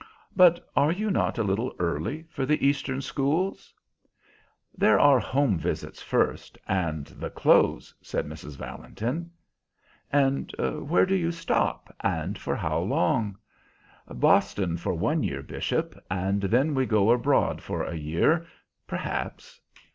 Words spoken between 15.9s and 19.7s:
and then we go abroad for a year, perhaps."